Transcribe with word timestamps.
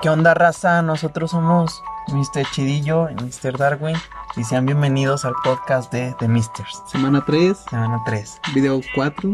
¿Qué 0.00 0.10
onda, 0.10 0.34
raza? 0.34 0.82
Nosotros 0.82 1.30
somos 1.30 1.82
Mr. 2.08 2.44
Chidillo 2.52 3.08
y 3.08 3.14
Mr. 3.14 3.56
Darwin. 3.56 3.96
Y 4.36 4.44
sean 4.44 4.66
bienvenidos 4.66 5.24
al 5.24 5.32
podcast 5.42 5.90
de 5.92 6.14
The 6.18 6.28
Misters. 6.28 6.82
Semana 6.86 7.24
3, 7.24 7.56
Semana 7.70 8.02
3. 8.04 8.40
video 8.54 8.80
4, 8.94 9.30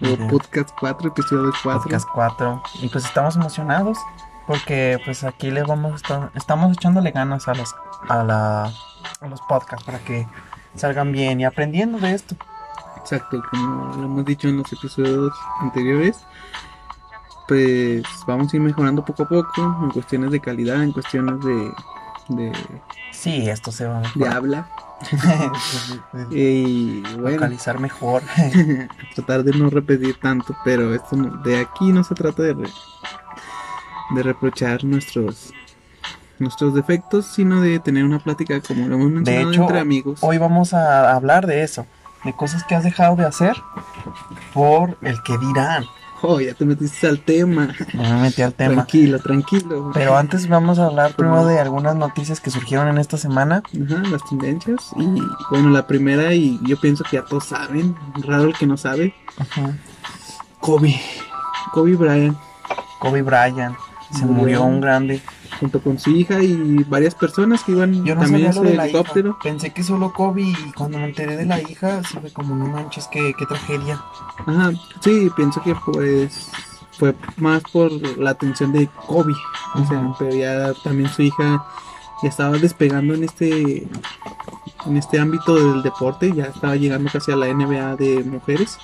Video. 0.00 0.26
o 0.26 0.28
podcast 0.30 0.70
4, 0.78 1.08
episodio 1.08 1.52
4. 1.62 1.82
Podcast 1.82 2.08
4. 2.14 2.62
Y 2.82 2.88
pues 2.88 3.04
estamos 3.04 3.36
emocionados 3.36 3.98
porque 4.46 5.00
pues 5.04 5.24
aquí 5.24 5.50
les 5.50 5.66
vamos 5.66 6.02
a 6.10 6.30
estamos 6.34 6.72
echándole 6.72 7.10
ganas 7.10 7.48
a 7.48 7.54
los, 7.54 7.74
a 8.08 8.22
la, 8.22 8.64
a 8.64 9.26
los 9.28 9.40
podcasts 9.42 9.84
para 9.84 9.98
que 9.98 10.28
salgan 10.76 11.12
bien 11.12 11.40
y 11.40 11.44
aprendiendo 11.44 11.98
de 11.98 12.14
esto. 12.14 12.36
Exacto, 13.04 13.42
como 13.50 13.94
lo 13.96 14.04
hemos 14.04 14.24
dicho 14.24 14.48
en 14.48 14.56
los 14.56 14.72
episodios 14.72 15.30
anteriores, 15.60 16.24
pues 17.46 18.02
vamos 18.26 18.50
a 18.52 18.56
ir 18.56 18.62
mejorando 18.62 19.04
poco 19.04 19.24
a 19.24 19.28
poco 19.28 19.76
en 19.82 19.90
cuestiones 19.90 20.30
de 20.30 20.40
calidad, 20.40 20.82
en 20.82 20.90
cuestiones 20.92 21.38
de, 21.44 21.70
de, 22.30 22.52
Sí, 23.12 23.46
esto 23.48 23.70
se 23.70 23.86
va 23.86 24.00
de 24.14 24.26
habla. 24.28 24.66
Y 26.30 27.02
bueno, 27.18 27.30
localizar 27.36 27.78
mejor. 27.78 28.22
tratar 29.14 29.44
de 29.44 29.52
no 29.52 29.68
repetir 29.68 30.18
tanto, 30.20 30.56
pero 30.64 30.94
esto 30.94 31.16
no- 31.16 31.42
de 31.42 31.60
aquí 31.60 31.92
no 31.92 32.02
se 32.04 32.14
trata 32.14 32.42
de, 32.42 32.54
re- 32.54 32.70
de 34.14 34.22
reprochar 34.22 34.82
nuestros 34.84 35.52
nuestros 36.38 36.74
defectos, 36.74 37.26
sino 37.26 37.60
de 37.60 37.78
tener 37.78 38.04
una 38.04 38.18
plática 38.18 38.60
como 38.60 38.88
lo 38.88 38.96
hemos 38.96 39.10
mencionado 39.10 39.52
hecho, 39.52 39.62
entre 39.62 39.78
amigos. 39.78 40.18
Hoy 40.22 40.36
vamos 40.38 40.74
a 40.74 41.14
hablar 41.14 41.46
de 41.46 41.62
eso, 41.62 41.86
de 42.24 42.32
cosas 42.34 42.64
que 42.64 42.74
has 42.74 42.84
dejado 42.84 43.16
de 43.16 43.24
hacer 43.24 43.56
por 44.52 44.96
el 45.02 45.22
que 45.22 45.36
dirán. 45.38 45.84
Oh, 46.26 46.40
ya 46.40 46.54
te 46.54 46.64
metiste 46.64 47.06
al 47.06 47.20
tema. 47.20 47.74
No 47.92 48.02
me 48.02 48.22
metí 48.22 48.40
al 48.40 48.54
tema. 48.54 48.74
Tranquilo, 48.74 49.18
tranquilo. 49.18 49.90
Pero 49.92 50.16
antes 50.16 50.48
vamos 50.48 50.78
a 50.78 50.86
hablar 50.86 51.14
primero 51.14 51.44
de 51.44 51.60
algunas 51.60 51.96
noticias 51.96 52.40
que 52.40 52.50
surgieron 52.50 52.88
en 52.88 52.96
esta 52.96 53.18
semana. 53.18 53.62
Ajá, 53.66 54.02
las 54.10 54.24
tendencias. 54.24 54.92
Y 54.96 55.20
bueno, 55.50 55.68
la 55.68 55.86
primera, 55.86 56.32
y 56.32 56.58
yo 56.62 56.80
pienso 56.80 57.04
que 57.04 57.16
ya 57.16 57.24
todos 57.26 57.44
saben, 57.44 57.94
raro 58.26 58.44
el 58.44 58.54
que 58.54 58.66
no 58.66 58.78
sabe, 58.78 59.14
Kobe. 60.60 60.98
Kobe 61.72 61.94
Bryant, 61.94 62.38
Kobe 63.00 63.20
Bryant 63.20 63.76
se 64.14 64.24
Murió. 64.26 64.64
un 64.64 64.80
grande. 64.80 65.20
junto 65.60 65.80
con 65.80 65.98
su 65.98 66.10
hija 66.10 66.42
y 66.42 66.84
varias 66.84 67.14
personas 67.14 67.62
que 67.62 67.72
iban 67.72 68.04
Yo 68.04 68.14
no 68.14 68.22
también 68.22 68.46
sabía 68.46 68.48
en 68.50 68.54
lo 68.54 68.62
de 68.62 68.76
la 68.76 68.88
hija. 68.88 68.98
helicóptero. 68.98 69.38
Pensé 69.42 69.72
que 69.72 69.82
solo 69.82 70.12
Kobe 70.12 70.42
y 70.42 70.72
cuando 70.76 70.98
me 70.98 71.04
enteré 71.04 71.36
de 71.36 71.46
la 71.46 71.60
hija, 71.60 72.02
sí 72.04 72.18
fue 72.20 72.30
como 72.32 72.56
no 72.56 72.66
manches, 72.66 73.06
qué, 73.08 73.34
qué 73.38 73.46
tragedia. 73.46 74.00
Ajá, 74.46 74.72
sí, 75.00 75.30
pienso 75.36 75.62
que 75.62 75.74
pues 75.86 76.50
fue 76.98 77.14
más 77.36 77.62
por 77.72 77.90
la 78.18 78.30
atención 78.30 78.72
de 78.72 78.88
Kobe. 79.06 79.34
O 79.74 79.84
sea, 79.86 80.12
pero 80.18 80.34
ya 80.34 80.72
también 80.82 81.08
su 81.08 81.22
hija 81.22 81.64
ya 82.22 82.28
estaba 82.28 82.56
despegando 82.58 83.14
en 83.14 83.24
este 83.24 83.86
en 84.86 84.96
este 84.98 85.18
ámbito 85.18 85.54
del 85.54 85.82
deporte, 85.82 86.30
ya 86.34 86.44
estaba 86.44 86.76
llegando 86.76 87.10
casi 87.10 87.32
a 87.32 87.36
la 87.36 87.46
NBA 87.46 87.96
de 87.96 88.22
mujeres 88.24 88.78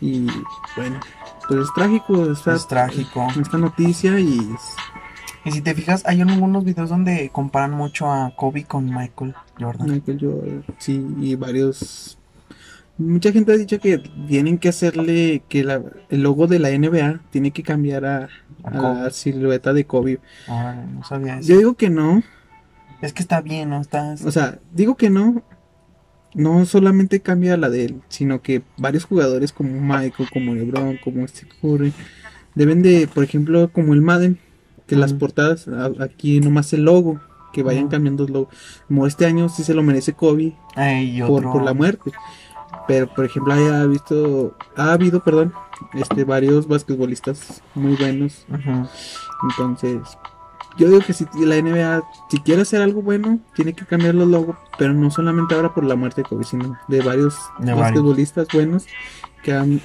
y 0.00 0.26
bueno, 0.76 0.98
pues 1.48 1.60
es 1.60 1.74
trágico 1.74 2.30
esta, 2.30 2.54
Es 2.54 2.66
trágico. 2.66 3.26
esta 3.40 3.58
noticia 3.58 4.18
y 4.18 4.40
Y 5.44 5.50
si 5.52 5.60
te 5.60 5.74
fijas, 5.74 6.02
hay 6.06 6.20
algunos 6.20 6.64
videos 6.64 6.88
donde 6.90 7.30
comparan 7.32 7.70
mucho 7.72 8.10
a 8.10 8.32
Kobe 8.34 8.64
con 8.64 8.86
Michael 8.86 9.34
Jordan. 9.58 9.90
Michael 9.90 10.18
Jordan, 10.20 10.64
sí, 10.78 11.06
y 11.20 11.34
varios 11.36 12.18
mucha 12.98 13.30
gente 13.30 13.52
ha 13.52 13.56
dicho 13.56 13.78
que 13.78 13.98
tienen 14.26 14.56
que 14.58 14.70
hacerle 14.70 15.42
que 15.48 15.62
la- 15.64 15.82
el 16.08 16.22
logo 16.22 16.46
de 16.46 16.58
la 16.58 16.70
NBA 16.70 17.20
tiene 17.30 17.50
que 17.50 17.62
cambiar 17.62 18.04
a, 18.06 18.28
A 18.64 18.68
a 18.68 18.70
Kobe. 18.72 19.02
la 19.04 19.10
silueta 19.10 19.72
de 19.74 19.84
Kobe. 19.84 20.18
Órale, 20.48 20.86
no 20.86 21.04
sabía 21.04 21.38
eso. 21.38 21.48
Yo 21.48 21.58
digo 21.58 21.74
que 21.74 21.90
no, 21.90 22.22
Es 23.02 23.12
que 23.12 23.20
está 23.22 23.42
bien, 23.42 23.68
¿no? 23.68 23.80
Está... 23.82 24.14
o 24.24 24.32
sea, 24.32 24.58
digo 24.72 24.96
que 24.96 25.10
no, 25.10 25.42
no 26.36 26.66
solamente 26.66 27.20
cambia 27.20 27.56
la 27.56 27.70
de 27.70 27.86
él, 27.86 28.02
sino 28.08 28.42
que 28.42 28.62
varios 28.76 29.04
jugadores 29.04 29.52
como 29.52 29.80
Michael, 29.80 30.28
como 30.30 30.54
LeBron, 30.54 30.98
como 31.02 31.26
Steve 31.26 31.50
Curry, 31.62 31.94
deben 32.54 32.82
de, 32.82 33.08
por 33.12 33.24
ejemplo, 33.24 33.70
como 33.72 33.94
el 33.94 34.02
Madden, 34.02 34.38
que 34.86 34.96
las 34.96 35.14
portadas, 35.14 35.66
aquí 35.98 36.38
nomás 36.40 36.72
el 36.74 36.84
logo, 36.84 37.20
que 37.54 37.62
vayan 37.62 37.88
cambiando 37.88 38.26
el 38.26 38.34
logo. 38.34 38.50
Como 38.86 39.06
este 39.06 39.24
año 39.24 39.48
sí 39.48 39.64
se 39.64 39.72
lo 39.72 39.82
merece 39.82 40.12
Kobe 40.12 40.54
Ey, 40.76 41.18
y 41.18 41.22
por, 41.22 41.42
por 41.50 41.64
la 41.64 41.72
muerte. 41.72 42.12
Pero, 42.86 43.12
por 43.12 43.24
ejemplo, 43.24 43.54
haya 43.54 43.84
visto, 43.86 44.56
ha 44.76 44.92
habido, 44.92 45.24
perdón, 45.24 45.54
este, 45.94 46.24
varios 46.24 46.68
basquetbolistas 46.68 47.62
muy 47.74 47.96
buenos 47.96 48.46
Ujú. 48.48 48.88
entonces, 49.50 50.00
yo 50.78 50.88
digo 50.88 51.00
que 51.00 51.12
si 51.12 51.26
la 51.44 51.56
NBA, 51.56 52.02
si 52.30 52.38
quiere 52.40 52.62
hacer 52.62 52.82
algo 52.82 53.02
bueno, 53.02 53.38
tiene 53.54 53.72
que 53.72 53.84
cambiar 53.86 54.14
los 54.14 54.28
logos, 54.28 54.56
pero 54.78 54.92
no 54.92 55.10
solamente 55.10 55.54
ahora 55.54 55.72
por 55.74 55.84
la 55.84 55.94
muerte 55.96 56.22
de 56.22 56.28
Kobe, 56.28 56.44
sino 56.44 56.76
de 56.88 57.00
varios 57.02 57.34
De 57.58 57.66
varios. 57.72 57.80
basquetbolistas 57.80 58.48
buenos 58.52 58.86
que 59.42 59.52
han 59.54 59.80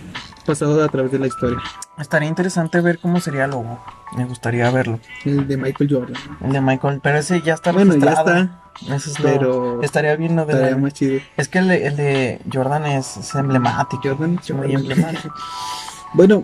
pasado 0.46 0.84
a 0.84 0.88
través 0.90 1.12
de 1.12 1.20
la 1.20 1.28
historia. 1.28 1.60
Estaría 1.98 2.28
interesante 2.28 2.82
ver 2.82 2.98
cómo 3.00 3.20
sería 3.20 3.46
el 3.46 3.52
logo. 3.52 3.80
Me 4.18 4.26
gustaría 4.26 4.70
verlo. 4.72 5.00
El 5.24 5.48
de 5.48 5.56
Michael 5.58 5.90
Jordan. 5.94 6.22
El 6.42 6.52
de 6.52 6.62
Michael, 6.62 7.00
pero 7.04 7.18
ese 7.20 7.42
ya 7.42 7.54
está 7.54 7.72
Bueno, 7.72 7.94
ya 7.96 8.00
registrado. 8.10 8.40
está, 8.42 8.96
Ese 8.96 9.12
es 9.12 9.20
lo- 9.20 9.26
pero 9.26 9.82
Estaría 9.84 10.16
bien 10.16 10.36
lo 10.36 10.46
de 10.46 10.54
estaría 10.54 10.76
la- 10.76 10.82
más 10.82 10.94
chido. 10.94 11.20
Es 11.38 11.48
que 11.48 11.60
el 11.60 11.68
de, 11.68 11.86
el 11.88 11.96
de 11.96 12.42
Jordan 12.52 12.86
es, 12.88 13.18
es 13.18 13.36
emblemático. 13.36 14.02
Jordan, 14.04 14.40
Es 14.44 14.52
muy 14.54 14.74
emblemático. 14.74 15.34
Bueno, 16.14 16.44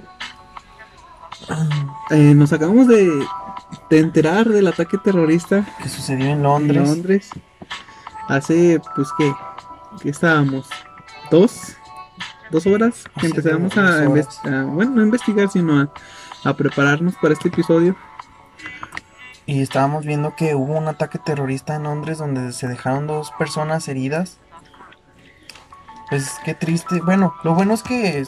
eh, 2.11 2.33
nos 2.35 2.51
acabamos 2.53 2.87
de, 2.87 3.09
de 3.89 3.99
enterar 3.99 4.47
del 4.47 4.67
ataque 4.67 4.97
terrorista 4.97 5.65
que 5.81 5.89
sucedió 5.89 6.25
en 6.25 6.31
en 6.31 6.43
Londres. 6.43 6.89
Londres. 6.89 7.29
Hace, 8.27 8.81
pues, 8.95 9.09
¿qué? 9.17 9.33
¿Qué 10.01 10.09
estábamos? 10.09 10.69
¿Dos? 11.31 11.75
¿Dos 12.51 12.65
horas? 12.67 13.03
Que 13.19 13.27
empezamos 13.27 13.77
a, 13.77 14.05
bueno, 14.65 14.91
no 14.91 15.01
a 15.01 15.05
investigar, 15.05 15.49
sino 15.49 15.81
a, 15.81 15.89
a 16.43 16.53
prepararnos 16.53 17.15
para 17.15 17.33
este 17.33 17.49
episodio. 17.49 17.95
Y 19.45 19.61
estábamos 19.61 20.05
viendo 20.05 20.35
que 20.35 20.55
hubo 20.55 20.73
un 20.73 20.87
ataque 20.87 21.19
terrorista 21.19 21.75
en 21.75 21.83
Londres 21.83 22.17
donde 22.17 22.51
se 22.51 22.67
dejaron 22.67 23.07
dos 23.07 23.31
personas 23.39 23.87
heridas. 23.87 24.39
Pues 26.09 26.35
qué 26.43 26.53
triste. 26.53 27.01
Bueno, 27.01 27.33
lo 27.43 27.53
bueno 27.53 27.73
es 27.73 27.83
que 27.83 28.27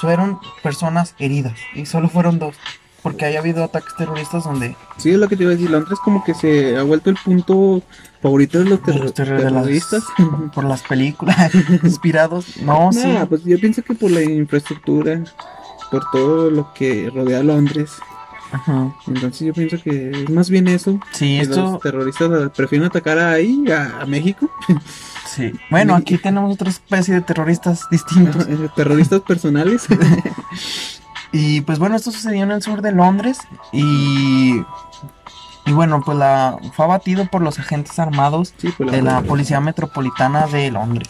fueron 0.00 0.40
personas 0.62 1.14
heridas 1.18 1.58
y 1.74 1.86
solo 1.86 2.08
fueron 2.08 2.38
dos. 2.38 2.56
Porque 3.02 3.24
haya 3.24 3.40
habido 3.40 3.64
ataques 3.64 3.94
terroristas 3.96 4.44
donde 4.44 4.76
Sí, 4.96 5.10
es 5.10 5.18
lo 5.18 5.28
que 5.28 5.36
te 5.36 5.42
iba 5.42 5.52
a 5.52 5.56
decir. 5.56 5.70
Londres 5.70 5.98
como 6.04 6.22
que 6.22 6.34
se 6.34 6.76
ha 6.76 6.82
vuelto 6.84 7.10
el 7.10 7.16
punto 7.16 7.82
favorito 8.20 8.60
de 8.60 8.66
los, 8.66 8.80
terro- 8.82 9.02
los 9.04 9.14
terror- 9.14 9.38
de 9.38 9.44
las- 9.50 9.52
terroristas. 9.54 10.04
por 10.54 10.64
las 10.64 10.82
películas 10.82 11.50
inspirados. 11.82 12.56
No, 12.62 12.92
sí. 12.92 13.06
Nah, 13.06 13.26
pues 13.26 13.42
yo 13.44 13.58
pienso 13.58 13.82
que 13.82 13.94
por 13.94 14.10
la 14.10 14.22
infraestructura, 14.22 15.20
por 15.90 16.04
todo 16.12 16.50
lo 16.50 16.72
que 16.74 17.10
rodea 17.12 17.40
a 17.40 17.42
Londres. 17.42 17.90
Ajá. 18.52 18.94
Entonces 19.06 19.46
yo 19.46 19.54
pienso 19.54 19.78
que 19.82 20.10
es 20.10 20.30
más 20.30 20.48
bien 20.50 20.68
eso. 20.68 21.00
Sí, 21.12 21.38
esto. 21.40 21.72
los 21.72 21.80
terroristas 21.80 22.50
prefieren 22.54 22.86
atacar 22.86 23.18
ahí, 23.18 23.64
a, 23.72 24.02
a 24.02 24.06
México. 24.06 24.48
Sí. 25.24 25.50
Bueno, 25.70 25.94
aquí 25.94 26.18
tenemos 26.18 26.52
otra 26.52 26.68
especie 26.68 27.14
de 27.14 27.22
terroristas 27.22 27.86
distintos. 27.90 28.46
Terroristas 28.76 29.22
personales. 29.22 29.86
Y 31.32 31.62
pues 31.62 31.78
bueno, 31.78 31.96
esto 31.96 32.10
sucedió 32.12 32.42
en 32.44 32.50
el 32.50 32.62
sur 32.62 32.82
de 32.82 32.92
Londres 32.92 33.38
y 33.72 34.62
y 35.64 35.72
bueno, 35.72 36.02
pues 36.04 36.18
la 36.18 36.58
fue 36.74 36.84
abatido 36.84 37.26
por 37.26 37.40
los 37.40 37.58
agentes 37.58 37.98
armados 37.98 38.52
Sí, 38.56 38.72
pues 38.76 38.90
de 38.90 39.02
la 39.02 39.22
Policía 39.22 39.60
Metropolitana 39.60 40.46
de 40.46 40.70
Londres. 40.70 41.08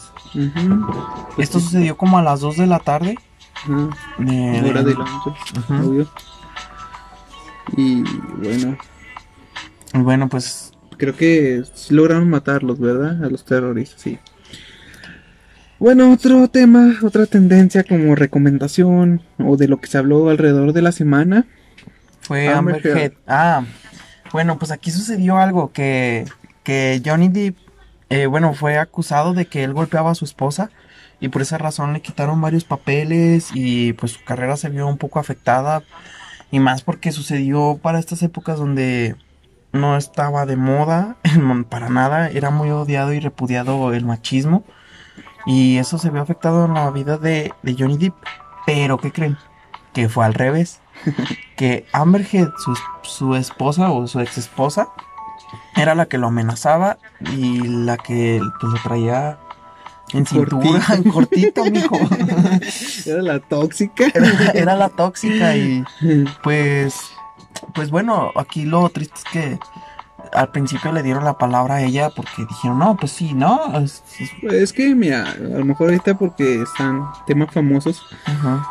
Esto 1.38 1.61
sucedió 1.61 1.96
como 1.96 2.19
a 2.19 2.23
las 2.23 2.41
2 2.41 2.56
de 2.56 2.67
la 2.67 2.79
tarde 2.79 3.19
de, 4.19 4.70
hora 4.70 4.82
de 4.82 4.94
Londres, 4.94 5.35
obvio. 5.69 6.08
Y 7.76 8.02
bueno, 8.02 8.76
Y 9.94 9.99
bueno, 9.99 10.29
pues 10.29 10.73
creo 10.99 11.17
que 11.17 11.62
sí 11.75 11.94
lograron 11.94 12.29
matarlos, 12.29 12.79
¿verdad? 12.79 13.25
A 13.25 13.29
los 13.29 13.44
terroristas, 13.44 14.00
sí. 14.00 14.19
Bueno, 15.82 16.12
otro 16.12 16.46
tema, 16.46 16.94
otra 17.02 17.26
tendencia 17.26 17.82
como 17.82 18.14
recomendación 18.14 19.20
o 19.40 19.56
de 19.56 19.67
lo 19.67 19.81
que 19.81 19.88
se 19.88 19.99
habló 19.99 20.29
alrededor 20.29 20.73
de 20.73 20.81
la 20.81 20.93
semana. 20.93 21.44
fue 22.20 22.46
Amber 22.46 22.76
Amber 22.76 22.87
Heard. 22.87 22.99
Heard. 22.99 23.12
Ah, 23.26 23.64
bueno, 24.32 24.61
pues 24.61 24.70
aquí 24.70 24.93
sucedió 24.93 25.38
algo 25.38 25.73
que 25.73 26.25
que 26.62 27.02
Johnny 27.05 27.26
Depp 27.26 27.56
eh, 28.11 28.26
bueno, 28.26 28.55
fue 28.55 28.79
acusado 28.79 29.34
de 29.34 29.46
que 29.46 29.64
él 29.64 29.73
golpeaba 29.73 30.12
a 30.12 30.14
su 30.14 30.25
esposa 30.25 30.70
y 31.19 31.31
por 31.31 31.43
esa 31.43 31.58
razón 31.58 31.93
le 31.93 32.00
quitaron 32.00 32.40
varios 32.40 32.62
papeles 32.62 33.50
y 33.52 33.93
pues 33.94 34.12
su 34.12 34.23
carrera 34.23 34.56
se 34.56 34.69
vio 34.69 34.87
un 34.87 34.99
poco 34.99 35.19
afectada 35.19 35.82
y 36.52 36.61
más 36.61 36.82
porque 36.82 37.11
sucedió 37.11 37.81
para 37.82 37.99
estas 37.99 38.23
épocas 38.23 38.56
donde 38.56 39.17
no 39.73 39.96
estaba 39.96 40.46
de 40.46 40.55
moda 40.55 41.17
para 41.69 41.88
nada, 41.88 42.29
era 42.29 42.50
muy 42.50 42.70
odiado 42.70 43.12
y 43.12 43.19
repudiado 43.19 43.93
el 43.93 44.05
machismo 44.05 44.62
Y 45.47 45.79
eso 45.79 45.99
se 45.99 46.11
vio 46.11 46.23
afectado 46.23 46.67
en 46.67 46.75
la 46.75 46.91
vida 46.91 47.19
de, 47.19 47.53
de 47.62 47.77
Johnny 47.79 47.97
Depp. 47.97 48.15
Pero, 48.67 48.99
¿qué 48.99 49.11
creen? 49.11 49.37
Que 49.93 50.09
fue 50.09 50.25
al 50.25 50.35
revés. 50.35 50.81
que 51.56 51.87
Amber 51.93 52.27
Heard, 52.31 52.53
su, 52.59 52.77
su 53.03 53.35
esposa 53.35 53.91
o 53.91 54.06
su 54.06 54.21
ex 54.21 54.39
esposa, 54.39 54.89
era 55.77 55.94
la 55.94 56.06
que 56.06 56.19
lo 56.19 56.29
amenazaba 56.29 56.99
y 57.33 57.61
la 57.62 57.97
que 57.97 58.41
pues, 58.61 58.73
lo 58.73 58.79
traía 58.83 59.39
en 60.12 60.27
cintura, 60.27 60.83
en 60.94 61.05
cortito, 61.05 61.65
mijo. 61.71 61.99
Era 63.06 63.23
la 63.23 63.41
tóxica. 63.41 64.06
Era, 64.15 64.50
era 64.53 64.77
la 64.77 64.89
tóxica 64.91 65.56
y 65.56 65.85
pues, 66.43 66.94
pues 67.75 67.91
bueno, 67.91 68.31
aquí 68.37 68.65
lo 68.65 68.89
triste 68.91 69.15
es 69.17 69.25
que 69.33 69.59
al 70.32 70.50
principio 70.50 70.93
le 70.93 71.02
dieron 71.02 71.25
la 71.25 71.37
palabra 71.38 71.75
a 71.76 71.82
ella 71.82 72.11
porque 72.11 72.44
dijeron, 72.49 72.79
no, 72.79 72.96
pues 72.96 73.12
sí, 73.12 73.34
¿no? 73.34 73.79
Es, 73.79 74.02
es- 74.19 74.52
es 74.52 74.73
que, 74.73 74.94
mira, 74.94 75.31
a 75.31 75.58
lo 75.58 75.64
mejor 75.64 75.88
ahorita 75.90 76.17
porque 76.17 76.62
están 76.62 77.05
temas 77.26 77.50
famosos, 77.52 78.02
ajá. 78.25 78.67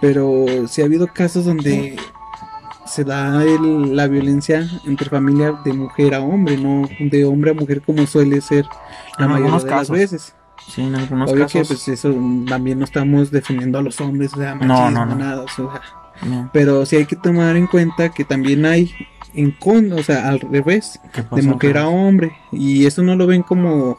pero 0.00 0.46
sí 0.68 0.82
ha 0.82 0.86
habido 0.86 1.06
casos 1.06 1.44
donde 1.44 1.96
se 2.86 3.04
da 3.04 3.42
el- 3.42 3.96
la 3.96 4.06
violencia 4.06 4.68
entre 4.86 5.08
familia 5.08 5.52
de 5.64 5.72
mujer 5.72 6.14
a 6.14 6.20
hombre, 6.20 6.56
no 6.56 6.88
de 6.98 7.24
hombre 7.24 7.50
a 7.50 7.54
mujer 7.54 7.82
como 7.82 8.06
suele 8.06 8.40
ser 8.40 8.64
la 9.18 9.24
En 9.26 9.30
mayoría 9.32 9.58
de 9.58 9.70
las 9.70 9.90
veces. 9.90 10.34
Sí, 10.68 10.80
en 10.82 10.94
algunos 10.94 11.30
Obvio 11.30 11.44
casos. 11.44 11.52
que 11.62 11.74
pues 11.74 11.88
eso 11.88 12.14
también 12.48 12.78
no 12.78 12.84
estamos 12.86 13.30
defendiendo 13.30 13.78
a 13.78 13.82
los 13.82 14.00
hombres, 14.00 14.32
o 14.32 14.38
sea, 14.38 14.54
No, 14.54 14.66
machismo, 14.66 14.90
no, 14.90 15.06
no. 15.06 15.14
nada, 15.16 15.42
o 15.42 15.48
sea, 15.48 15.80
no, 16.22 16.48
pero 16.54 16.86
sí 16.86 16.96
hay 16.96 17.04
que 17.06 17.16
tomar 17.16 17.56
en 17.56 17.66
cuenta 17.66 18.08
que 18.10 18.24
también 18.24 18.64
hay 18.64 18.90
en 19.34 19.50
con, 19.52 19.92
o 19.92 20.02
sea, 20.02 20.28
al 20.28 20.40
revés, 20.40 21.00
¿qué 21.12 21.22
de 21.22 21.42
mujer 21.42 21.78
a 21.78 21.88
hombre, 21.88 22.32
y 22.52 22.86
eso 22.86 23.02
no 23.02 23.16
lo 23.16 23.26
ven 23.26 23.42
como 23.42 23.98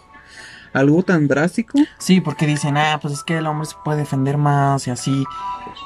algo 0.73 1.03
tan 1.03 1.27
drástico. 1.27 1.79
Sí, 1.97 2.19
porque 2.21 2.45
dicen, 2.45 2.77
ah, 2.77 2.99
pues 3.01 3.13
es 3.13 3.23
que 3.23 3.37
el 3.37 3.47
hombre 3.47 3.65
se 3.65 3.75
puede 3.83 3.99
defender 3.99 4.37
más 4.37 4.87
y 4.87 4.91
así. 4.91 5.23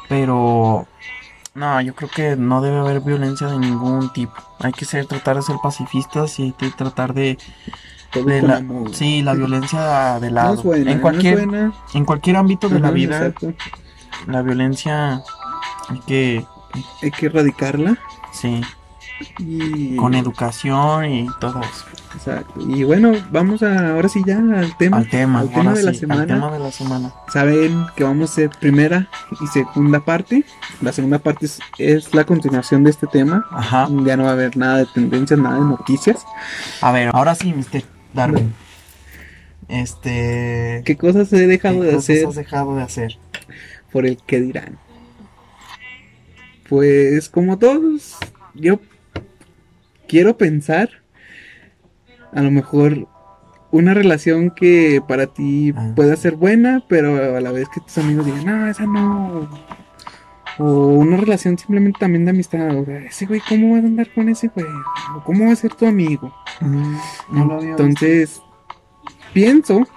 Pero 0.08 0.88
no, 1.54 1.80
yo 1.82 1.94
creo 1.94 2.10
que 2.10 2.36
no 2.36 2.62
debe 2.62 2.78
haber 2.78 3.02
violencia 3.02 3.48
de 3.48 3.60
ningún 3.60 4.12
tipo. 4.14 4.34
Hay 4.60 4.72
que 4.72 4.86
ser, 4.86 5.06
tratar 5.06 5.36
de 5.36 5.42
ser 5.44 5.58
pacifistas 5.62 6.40
y 6.40 6.44
hay 6.44 6.52
que 6.54 6.70
tratar 6.72 7.14
de, 7.14 7.38
de 8.14 8.42
la, 8.42 8.58
amor. 8.58 8.94
sí, 8.96 9.22
la 9.22 9.34
violencia 9.34 10.20
de 10.20 10.30
No 10.30 10.36
lado. 10.36 10.54
es 10.56 10.64
buena, 10.64 10.92
en 10.92 10.98
no 10.98 11.02
cualquier, 11.02 11.48
en 11.94 12.06
cualquier 12.06 12.38
ámbito 12.38 12.68
de 12.70 12.80
la 12.80 12.92
vida, 12.92 13.18
exacto. 13.18 13.54
la 14.26 14.42
violencia 14.42 15.22
hay 15.90 16.00
que, 16.08 16.46
Hay 17.04 17.12
que 17.12 17.26
erradicarla 17.28 17.98
sí, 18.32 18.62
y 19.38 19.96
con 19.96 20.16
educación 20.16 21.06
y 21.06 21.28
todo 21.40 21.62
eso. 21.62 21.86
Exacto. 22.16 22.60
Y 22.68 22.84
bueno, 22.84 23.14
vamos 23.32 23.62
a, 23.64 23.92
ahora 23.92 24.10
sí 24.10 24.22
ya 24.26 24.38
al 24.38 24.76
tema. 24.78 24.98
Al 24.98 25.10
tema, 25.10 25.40
al 25.40 25.50
tema 25.50 25.74
de 25.74 25.84
la 25.84 25.94
semana. 25.94 26.22
al 26.22 26.28
tema 26.28 26.52
de 26.52 26.60
la 26.60 26.72
semana. 26.72 27.14
Saben 27.32 27.86
que 27.96 28.04
vamos 28.04 28.30
a 28.30 28.34
hacer 28.34 28.50
primera 28.60 29.10
y 29.40 29.48
segunda 29.48 30.00
parte. 30.00 30.44
La 30.82 30.92
segunda 30.92 31.20
parte 31.20 31.46
es, 31.46 31.60
es 31.78 32.14
la 32.14 32.26
continuación 32.26 32.84
de 32.84 32.90
este 32.90 33.08
tema. 33.08 33.46
Ajá. 33.52 33.88
Ya 34.06 34.18
no 34.18 34.24
va 34.24 34.30
a 34.30 34.34
haber 34.34 34.58
nada 34.58 34.78
de 34.78 34.86
tendencias, 34.88 35.40
nada 35.40 35.56
de 35.56 35.66
noticias. 35.66 36.26
A 36.82 36.92
ver, 36.92 37.10
ahora 37.14 37.36
sí, 37.36 37.54
Mr. 37.54 37.84
Darwin. 38.14 38.54
Este. 39.68 40.82
¿Qué 40.86 40.98
cosas 40.98 41.32
he 41.34 41.46
dejado 41.46 41.82
¿qué 41.82 41.88
de 41.88 41.94
cosas 41.94 42.10
hacer 42.10 42.28
has 42.28 42.36
dejado 42.36 42.76
de 42.76 42.82
hacer? 42.82 43.18
por 43.92 44.06
el 44.06 44.18
que 44.18 44.40
dirán? 44.40 44.78
Pues 46.68 47.30
como 47.30 47.58
todos, 47.58 48.18
yo 48.54 48.80
quiero 50.10 50.38
pensar 50.38 50.90
a 52.34 52.42
lo 52.42 52.52
mejor 52.52 53.08
una 53.72 53.94
relación 53.94 54.50
que 54.52 55.02
para 55.08 55.28
ti 55.28 55.74
Ah. 55.78 55.94
pueda 55.96 56.16
ser 56.16 56.36
buena, 56.36 56.84
pero 56.90 57.38
a 57.38 57.40
la 57.40 57.52
vez 57.52 57.70
que 57.70 57.80
tus 57.82 57.98
amigos 58.00 58.26
digan, 58.26 58.46
no, 58.46 58.68
esa 58.68 58.86
no. 58.86 59.48
O 60.58 60.88
una 60.90 61.16
relación 61.18 61.58
simplemente 61.58 62.00
también 62.00 62.26
de 62.26 62.32
amistad. 62.32 62.76
O 62.78 62.84
sea, 62.84 62.98
ese 62.98 63.26
güey, 63.28 63.42
¿cómo 63.48 63.74
vas 63.76 63.84
a 63.84 63.88
andar 63.88 64.12
con 64.14 64.28
ese 64.28 64.50
güey? 64.50 64.66
O 65.16 65.24
¿Cómo 65.24 65.46
va 65.46 65.54
a 65.54 65.56
ser 65.56 65.74
tu 65.74 65.86
amigo? 65.86 66.34
no 67.32 67.46
lo 67.46 67.54
había 67.56 67.70
Entonces, 67.72 68.42
pienso, 69.34 69.88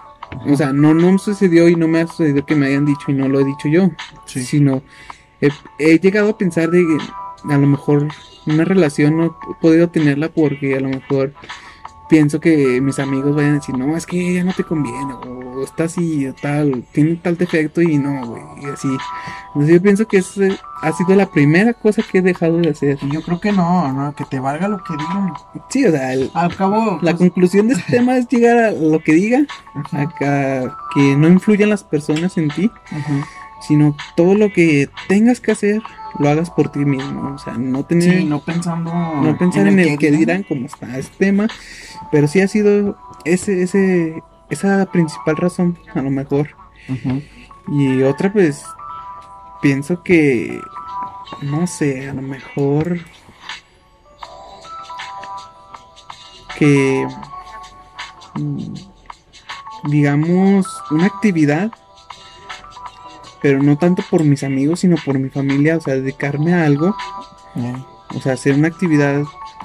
o 0.46 0.56
sea, 0.56 0.72
no, 0.72 0.94
no 0.94 1.18
sucedió 1.18 1.68
y 1.68 1.74
no 1.74 1.88
me 1.88 2.02
ha 2.02 2.06
sucedido 2.06 2.46
que 2.46 2.54
me 2.54 2.66
hayan 2.66 2.84
dicho 2.84 3.06
y 3.10 3.14
no 3.14 3.28
lo 3.28 3.40
he 3.40 3.44
dicho 3.44 3.68
yo, 3.68 3.90
Sí. 4.26 4.42
sino 4.44 4.82
he, 5.40 5.50
he 5.80 5.98
llegado 5.98 6.28
a 6.30 6.38
pensar 6.38 6.70
de 6.70 6.84
a 7.48 7.58
lo 7.58 7.66
mejor 7.66 8.08
una 8.46 8.64
relación 8.64 9.16
no 9.16 9.24
he 9.26 9.30
podido 9.60 9.88
tenerla 9.88 10.28
porque 10.28 10.76
a 10.76 10.80
lo 10.80 10.88
mejor 10.88 11.32
pienso 12.08 12.40
que 12.40 12.78
mis 12.82 12.98
amigos 12.98 13.34
vayan 13.34 13.52
a 13.52 13.54
decir, 13.54 13.74
no, 13.76 13.96
es 13.96 14.04
que 14.04 14.34
ya 14.34 14.44
no 14.44 14.52
te 14.52 14.64
conviene, 14.64 15.14
o 15.14 15.62
está 15.64 15.84
así, 15.84 16.26
o 16.26 16.34
tal, 16.34 16.84
tiene 16.92 17.14
tal 17.16 17.38
defecto 17.38 17.80
y 17.80 17.96
no, 17.96 18.26
güey, 18.26 18.42
y 18.62 18.66
así. 18.66 18.88
Entonces 19.48 19.74
yo 19.76 19.80
pienso 19.82 20.06
que 20.06 20.18
esa 20.18 20.42
ha 20.82 20.92
sido 20.92 21.14
la 21.14 21.30
primera 21.30 21.72
cosa 21.72 22.02
que 22.02 22.18
he 22.18 22.22
dejado 22.22 22.58
de 22.58 22.68
hacer. 22.68 22.98
Yo 23.10 23.22
creo 23.22 23.40
que 23.40 23.50
no, 23.52 23.90
no, 23.94 24.14
que 24.14 24.26
te 24.26 24.40
valga 24.40 24.68
lo 24.68 24.82
que 24.84 24.92
digan. 24.94 25.32
Sí, 25.70 25.86
o 25.86 25.90
sea, 25.90 26.12
el- 26.12 26.30
Al 26.34 26.54
cabo, 26.54 26.98
la 27.00 27.12
pues, 27.12 27.16
conclusión 27.30 27.68
de 27.68 27.74
este 27.74 27.92
tema 27.96 28.18
es 28.18 28.28
llegar 28.28 28.58
a 28.58 28.70
lo 28.72 28.98
que 29.02 29.12
diga, 29.14 29.46
acá 29.92 30.76
que 30.94 31.16
no 31.16 31.28
influyan 31.28 31.70
las 31.70 31.82
personas 31.84 32.36
en 32.36 32.48
ti, 32.50 32.70
sino 33.66 33.96
todo 34.16 34.34
lo 34.34 34.52
que 34.52 34.90
tengas 35.08 35.40
que 35.40 35.52
hacer 35.52 35.80
lo 36.18 36.28
hagas 36.28 36.50
por 36.50 36.70
ti 36.70 36.84
mismo, 36.84 37.34
o 37.34 37.38
sea, 37.38 37.54
no 37.54 37.84
tener 37.84 38.18
Sí, 38.18 38.24
no 38.24 38.40
pensando. 38.40 38.92
no 38.92 39.36
pensar 39.38 39.66
en 39.66 39.78
el, 39.78 39.98
que 39.98 40.10
dirán 40.10 40.42
como 40.42 40.66
está 40.66 40.98
este 40.98 41.16
tema, 41.26 41.48
pero 42.10 42.28
sí 42.28 42.40
ha 42.40 42.48
sido 42.48 42.96
ese 43.24 43.62
ese 43.62 44.22
esa 44.50 44.86
principal 44.86 45.36
razón 45.36 45.78
a 45.94 46.02
lo 46.02 46.10
mejor. 46.10 46.50
Y 47.68 48.02
otra 48.02 48.32
pues 48.32 48.64
pienso 49.62 50.02
que 50.02 50.60
no 51.40 51.66
sé, 51.66 52.08
a 52.08 52.14
lo 52.14 52.22
mejor 52.22 52.98
que 56.58 57.06
mm, 58.34 58.74
digamos 59.90 60.66
una 60.90 61.06
actividad 61.06 61.72
pero 63.42 63.62
no 63.62 63.76
tanto 63.76 64.02
por 64.10 64.24
mis 64.24 64.44
amigos 64.44 64.80
sino 64.80 64.96
por 65.04 65.18
mi 65.18 65.28
familia, 65.28 65.76
o 65.76 65.80
sea, 65.80 65.94
dedicarme 65.94 66.54
a 66.54 66.64
algo, 66.64 66.94
o 68.14 68.20
sea, 68.20 68.34
hacer 68.34 68.54
una 68.54 68.68
actividad 68.68 69.22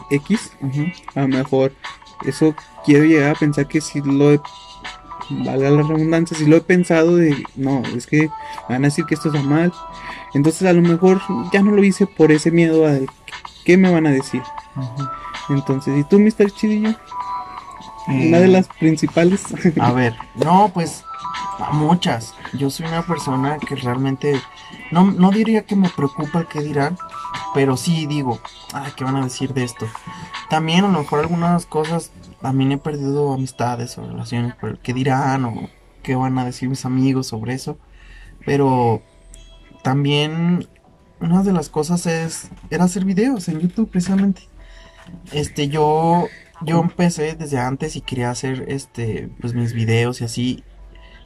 X, 0.10 0.52
a 1.16 1.22
lo 1.22 1.28
mejor 1.28 1.74
eso 2.26 2.56
quiero 2.86 3.06
llegar 3.06 3.36
a 3.36 3.40
pensar 3.40 3.68
que 3.68 3.82
si 3.82 4.02
lo 4.02 4.34
he 4.34 4.40
valga 5.30 5.70
la 5.70 5.84
redundancia, 5.84 6.38
si 6.38 6.46
lo 6.46 6.56
he 6.58 6.62
pensado 6.62 7.18
de 7.18 7.44
no, 7.56 7.84
es 7.96 8.08
que 8.08 8.30
van 8.70 8.84
a 8.84 8.88
decir 8.88 9.06
que 9.06 9.16
esto 9.16 9.30
está 9.30 9.42
mal. 9.42 9.74
Entonces 10.34 10.68
a 10.68 10.74
lo 10.74 10.82
mejor 10.82 11.22
ya 11.52 11.62
no 11.62 11.72
lo 11.72 11.84
hice 11.84 12.06
por 12.08 12.32
ese 12.32 12.52
miedo 12.52 12.86
a 12.86 12.92
de 12.92 13.08
qué 13.66 13.78
me 13.78 13.92
van 13.92 14.08
a 14.08 14.12
decir. 14.12 14.42
Entonces, 15.50 15.98
¿y 15.98 16.04
tú, 16.04 16.20
Mr. 16.20 16.52
Chidillo? 16.52 16.96
Una 18.08 18.40
de 18.40 18.46
Eh, 18.46 18.48
las 18.48 18.68
principales. 18.68 19.44
A 19.80 19.92
ver, 19.92 20.16
no, 20.36 20.72
pues 20.74 21.04
a 21.60 21.72
muchas. 21.72 22.36
Yo 22.54 22.70
soy 22.70 22.88
una 22.88 23.06
persona 23.06 23.58
que 23.58 23.76
realmente 23.76 24.40
no, 24.92 25.12
no 25.12 25.32
diría 25.32 25.64
que 25.66 25.76
me 25.76 25.90
preocupa 25.90 26.40
el 26.40 26.48
que 26.48 26.62
dirán, 26.62 26.98
pero 27.54 27.78
sí 27.78 28.06
digo, 28.06 28.40
ay, 28.74 28.92
¿qué 28.96 29.04
van 29.04 29.18
a 29.18 29.24
decir 29.24 29.54
de 29.54 29.64
esto? 29.64 29.88
También 30.50 30.86
a 30.86 30.90
lo 30.90 31.00
mejor 31.00 31.20
algunas 31.20 31.66
cosas, 31.66 32.12
también 32.42 32.72
he 32.72 32.78
perdido 32.78 33.34
amistades 33.34 33.98
o 33.98 34.08
relaciones 34.08 34.56
por 34.56 34.70
el 34.72 34.80
que 34.80 34.94
dirán 34.94 35.46
o 35.46 35.70
qué 36.04 36.16
van 36.16 36.38
a 36.38 36.46
decir 36.46 36.70
mis 36.70 36.86
amigos 36.86 37.28
sobre 37.28 37.54
eso. 37.54 37.78
Pero 38.46 39.02
también 39.84 40.68
una 41.20 41.44
de 41.44 41.52
las 41.52 41.70
cosas 41.70 42.06
es 42.06 42.50
era 42.70 42.86
hacer 42.86 43.06
videos 43.06 43.48
en 43.50 43.60
YouTube 43.60 43.90
precisamente. 43.90 44.44
Este 45.32 45.68
yo 45.68 46.28
yo 46.62 46.80
empecé 46.80 47.36
desde 47.36 47.60
antes 47.60 47.96
y 47.96 48.02
quería 48.02 48.30
hacer 48.30 48.66
este 48.68 49.30
pues 49.40 49.54
mis 49.54 49.74
videos 49.74 50.22
y 50.22 50.26
así 50.26 50.64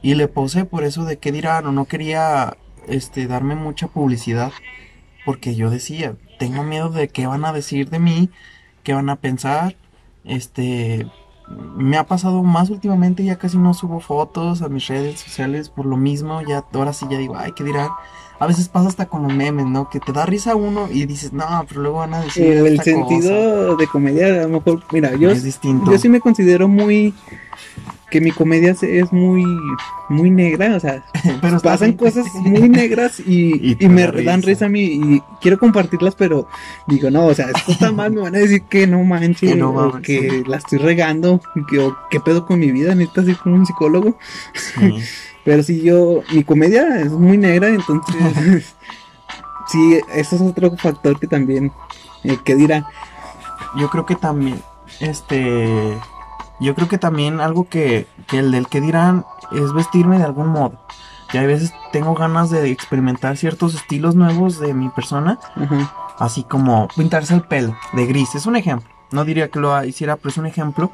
y 0.02 0.14
le 0.14 0.28
puse 0.28 0.64
por 0.64 0.84
eso 0.84 1.04
de 1.04 1.18
qué 1.18 1.32
dirán 1.32 1.66
o 1.66 1.72
no 1.72 1.84
quería 1.84 2.56
este 2.88 3.26
darme 3.26 3.54
mucha 3.54 3.86
publicidad 3.86 4.52
porque 5.24 5.54
yo 5.54 5.70
decía, 5.70 6.16
tengo 6.38 6.64
miedo 6.64 6.88
de 6.88 7.08
qué 7.08 7.26
van 7.26 7.44
a 7.44 7.52
decir 7.52 7.88
de 7.90 8.00
mí, 8.00 8.30
qué 8.82 8.92
van 8.94 9.08
a 9.08 9.16
pensar. 9.16 9.76
Este 10.24 11.06
me 11.76 11.96
ha 11.98 12.06
pasado 12.06 12.42
más 12.42 12.70
últimamente, 12.70 13.24
ya 13.24 13.36
casi 13.36 13.58
no 13.58 13.74
subo 13.74 14.00
fotos 14.00 14.62
a 14.62 14.68
mis 14.68 14.86
redes 14.86 15.20
sociales 15.20 15.68
por 15.68 15.86
lo 15.86 15.96
mismo, 15.96 16.40
ya 16.42 16.64
ahora 16.72 16.92
sí 16.92 17.06
ya 17.10 17.18
digo, 17.18 17.36
ay, 17.36 17.52
¿qué 17.52 17.62
dirán? 17.62 17.90
A 18.38 18.46
veces 18.46 18.68
pasa 18.68 18.88
hasta 18.88 19.06
con 19.06 19.22
los 19.22 19.34
memes, 19.34 19.66
¿no? 19.66 19.90
Que 19.90 20.00
te 20.00 20.12
da 20.12 20.24
risa 20.24 20.56
uno 20.56 20.88
y 20.90 21.04
dices, 21.04 21.32
no, 21.32 21.44
pero 21.68 21.82
luego 21.82 21.98
van 21.98 22.14
a 22.14 22.20
decir 22.20 22.44
el 22.44 22.66
esta 22.66 22.84
sentido 22.84 23.76
de 23.76 23.86
comedia, 23.86 24.26
a 24.26 24.46
lo 24.46 24.48
mejor, 24.48 24.82
mira, 24.92 25.14
yo, 25.14 25.30
es 25.30 25.44
distinto. 25.44 25.90
yo 25.90 25.98
sí 25.98 26.08
me 26.08 26.20
considero 26.20 26.68
muy 26.68 27.14
que 28.12 28.20
mi 28.20 28.30
comedia 28.30 28.76
es 28.82 29.10
muy 29.10 29.42
muy 30.10 30.30
negra, 30.30 30.76
o 30.76 30.80
sea, 30.80 31.02
pero 31.40 31.58
pasan 31.60 31.94
cosas 31.94 32.26
muy 32.34 32.68
negras 32.68 33.18
y, 33.18 33.32
Y 33.62 33.70
y, 33.72 33.74
te 33.76 33.88
me 33.88 34.06
da 34.06 34.12
dan 34.22 34.42
risa. 34.42 34.66
a 34.66 34.68
mí 34.68 34.82
y 34.82 35.22
quiero 35.40 35.58
compartirlas, 35.58 36.14
pero 36.14 36.46
digo, 36.86 37.10
no, 37.10 37.24
o 37.24 37.34
sea, 37.34 37.46
esto 37.46 37.72
está 37.72 37.90
mal, 37.90 38.12
me 38.12 38.20
van 38.20 38.34
a 38.36 38.38
decir 38.38 38.62
que 38.64 38.86
no 38.86 39.02
manches, 39.02 39.50
Que 39.52 39.56
no 39.56 39.70
o 39.70 39.72
mames, 39.72 40.06
que 40.06 40.30
sí. 40.30 40.44
la 40.46 40.58
estoy 40.58 40.78
regando, 40.78 41.40
que, 41.70 41.78
o 41.78 41.96
qué 42.10 42.20
pedo 42.20 42.44
con 42.44 42.58
mi 42.60 42.70
vida, 42.70 42.94
necesitas 42.94 43.28
ir 43.28 43.38
con 43.38 43.54
un 43.54 43.64
psicólogo. 43.66 44.18
Sí. 44.54 44.94
Pero 45.44 45.62
si 45.62 45.80
yo, 45.80 46.22
mi 46.32 46.44
comedia 46.44 47.00
es 47.00 47.10
muy 47.10 47.38
negra, 47.38 47.68
entonces, 47.68 48.74
sí, 49.68 49.98
eso 50.14 50.36
es 50.36 50.42
otro 50.42 50.76
factor 50.76 51.18
que 51.18 51.26
también, 51.26 51.72
eh, 52.24 52.36
que 52.44 52.54
dirán. 52.54 52.84
Yo 53.76 53.88
creo 53.88 54.06
que 54.06 54.14
también, 54.14 54.60
este, 55.00 55.96
yo 56.62 56.74
creo 56.74 56.88
que 56.88 56.98
también 56.98 57.40
algo 57.40 57.68
que, 57.68 58.06
que 58.28 58.38
el 58.38 58.50
del 58.52 58.68
que 58.68 58.80
dirán 58.80 59.24
es 59.52 59.72
vestirme 59.72 60.18
de 60.18 60.24
algún 60.24 60.48
modo. 60.48 60.80
Y 61.32 61.38
a 61.38 61.42
veces 61.46 61.72
tengo 61.92 62.14
ganas 62.14 62.50
de 62.50 62.70
experimentar 62.70 63.36
ciertos 63.36 63.74
estilos 63.74 64.14
nuevos 64.14 64.60
de 64.60 64.74
mi 64.74 64.90
persona, 64.90 65.38
Ajá. 65.56 65.92
así 66.18 66.44
como 66.44 66.88
pintarse 66.94 67.34
el 67.34 67.42
pelo 67.42 67.74
de 67.94 68.06
gris. 68.06 68.34
Es 68.34 68.46
un 68.46 68.56
ejemplo. 68.56 68.88
No 69.12 69.24
diría 69.24 69.50
que 69.50 69.58
lo 69.58 69.82
hiciera, 69.84 70.16
pero 70.16 70.28
es 70.28 70.36
un 70.36 70.46
ejemplo 70.46 70.90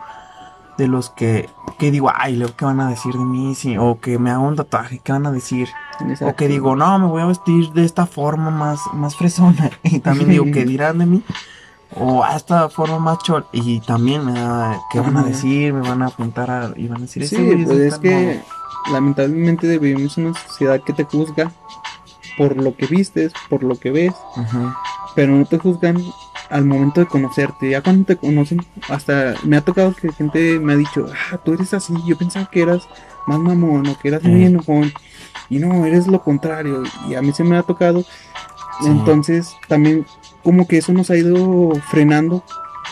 de 0.78 0.86
los 0.86 1.10
que, 1.10 1.50
que 1.78 1.90
digo, 1.90 2.10
ay, 2.14 2.36
luego, 2.36 2.54
¿qué 2.56 2.64
van 2.64 2.80
a 2.80 2.88
decir 2.88 3.12
de 3.12 3.24
mí? 3.24 3.54
Sí, 3.56 3.76
o 3.76 3.98
que 4.00 4.18
me 4.18 4.30
hago 4.30 4.44
un 4.44 4.54
tatuaje, 4.54 5.00
¿qué 5.02 5.10
van 5.10 5.26
a 5.26 5.32
decir? 5.32 5.68
O 6.20 6.36
que 6.36 6.46
digo, 6.46 6.76
no, 6.76 6.98
me 7.00 7.06
voy 7.06 7.20
a 7.20 7.26
vestir 7.26 7.72
de 7.72 7.84
esta 7.84 8.06
forma 8.06 8.50
más, 8.50 8.80
más 8.94 9.16
fresona. 9.16 9.70
Y 9.82 9.98
también 9.98 10.30
digo, 10.30 10.44
¿qué 10.52 10.64
dirán 10.64 10.98
de 10.98 11.06
mí? 11.06 11.22
O 11.96 12.22
a 12.22 12.36
esta 12.36 12.68
forma 12.68 12.98
más 12.98 13.18
chol. 13.20 13.46
Y 13.52 13.80
también 13.80 14.24
me 14.24 14.32
da, 14.32 14.78
¿qué 14.92 15.00
van 15.00 15.16
a 15.16 15.22
decir? 15.24 15.72
Me 15.72 15.80
van 15.88 16.02
a 16.02 16.06
apuntar 16.06 16.50
a, 16.50 16.72
y 16.76 16.86
van 16.86 16.98
a 16.98 17.00
decir, 17.02 17.26
Sí, 17.26 17.34
"Ese 17.36 17.44
güey 17.44 17.64
pues 17.64 17.78
es 17.78 17.98
que 17.98 18.40
lamentablemente 18.92 19.78
vivimos 19.78 20.16
en 20.18 20.26
una 20.28 20.38
sociedad 20.38 20.80
que 20.84 20.92
te 20.92 21.04
juzga 21.04 21.50
por 22.36 22.56
lo 22.56 22.76
que 22.76 22.86
vistes, 22.86 23.32
por 23.48 23.62
lo 23.62 23.76
que 23.78 23.90
ves, 23.90 24.12
modo". 24.36 24.46
Ajá. 24.46 24.76
pero 25.14 25.32
no 25.32 25.44
te 25.46 25.58
juzgan 25.58 26.00
al 26.50 26.64
momento 26.64 27.00
de 27.00 27.06
conocerte. 27.06 27.70
Ya 27.70 27.82
cuando 27.82 28.04
te 28.06 28.16
conocen, 28.16 28.64
hasta 28.88 29.34
me 29.44 29.56
ha 29.56 29.60
tocado 29.62 29.92
que 29.94 30.12
gente 30.12 30.58
me 30.60 30.74
ha 30.74 30.76
dicho, 30.76 31.06
ah, 31.32 31.38
tú 31.38 31.54
eres 31.54 31.74
así, 31.74 31.92
yo 32.06 32.16
pensaba 32.16 32.48
que 32.50 32.62
eras 32.62 32.86
más 33.26 33.38
mamón 33.38 33.86
o 33.88 33.98
que 33.98 34.08
eras 34.08 34.22
muy 34.22 34.42
Eh. 34.44 34.46
enojón. 34.46 34.92
Y 35.50 35.58
no, 35.58 35.84
eres 35.86 36.06
lo 36.06 36.22
contrario. 36.22 36.82
Y 37.08 37.14
a 37.16 37.22
mí 37.22 37.32
se 37.32 37.42
me 37.42 37.56
ha 37.56 37.62
tocado. 37.62 38.02
Sí. 38.80 38.86
Entonces, 38.86 39.56
también 39.66 40.06
como 40.48 40.66
que 40.66 40.78
eso 40.78 40.94
nos 40.94 41.10
ha 41.10 41.16
ido 41.18 41.74
frenando 41.90 42.42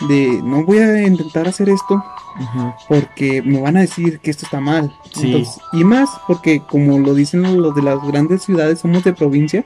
de 0.07 0.43
no 0.43 0.63
voy 0.63 0.77
a 0.77 1.07
intentar 1.07 1.47
hacer 1.47 1.69
esto 1.69 2.05
porque 2.87 3.41
me 3.41 3.59
van 3.59 3.77
a 3.77 3.79
decir 3.79 4.19
que 4.19 4.29
esto 4.29 4.45
está 4.45 4.59
mal. 4.59 4.95
Sí. 5.11 5.25
Entonces, 5.25 5.59
y 5.73 5.83
más 5.83 6.07
porque 6.27 6.59
como 6.59 6.99
lo 6.99 7.15
dicen 7.15 7.59
los 7.59 7.73
de 7.73 7.81
las 7.81 7.99
grandes 8.05 8.43
ciudades, 8.43 8.77
somos 8.77 9.03
de 9.03 9.13
provincia, 9.13 9.65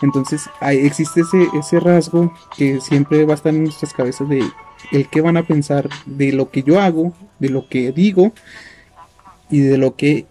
entonces 0.00 0.48
hay, 0.60 0.78
existe 0.78 1.20
ese, 1.20 1.46
ese 1.52 1.78
rasgo 1.78 2.32
que 2.56 2.80
siempre 2.80 3.26
va 3.26 3.32
a 3.32 3.36
estar 3.36 3.52
en 3.52 3.64
nuestras 3.64 3.92
cabezas 3.92 4.26
de 4.26 4.42
el 4.90 5.06
que 5.10 5.20
van 5.20 5.36
a 5.36 5.42
pensar 5.42 5.90
de 6.06 6.32
lo 6.32 6.48
que 6.48 6.62
yo 6.62 6.80
hago, 6.80 7.12
de 7.38 7.50
lo 7.50 7.68
que 7.68 7.92
digo 7.92 8.32
y 9.50 9.60
de 9.60 9.76
lo 9.76 9.94
que 9.94 10.24